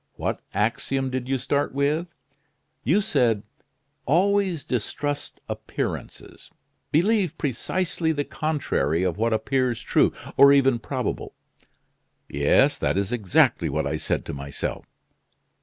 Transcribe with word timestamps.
What 0.15 0.41
axiom 0.51 1.11
did 1.11 1.29
you 1.29 1.37
start 1.37 1.75
with? 1.75 2.15
You 2.83 3.01
said: 3.01 3.43
'Always 4.07 4.63
distrust 4.63 5.41
appearances; 5.47 6.49
believe 6.91 7.37
precisely 7.37 8.11
the 8.11 8.23
contrary 8.25 9.03
of 9.03 9.17
what 9.17 9.31
appears 9.31 9.79
true, 9.79 10.11
or 10.37 10.51
even 10.51 10.79
probable.'" 10.79 11.35
"Yes, 12.27 12.79
that 12.79 12.97
is 12.97 13.11
exactly 13.11 13.69
what 13.69 13.85
I 13.85 13.97
said 13.97 14.25
to 14.25 14.33
myself." 14.33 14.87